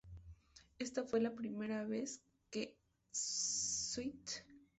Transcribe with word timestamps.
Esta 0.79 1.03
fue 1.03 1.21
la 1.21 1.35
primera 1.35 1.83
vez 1.85 2.23
que 2.49 2.75
St. 3.11 4.43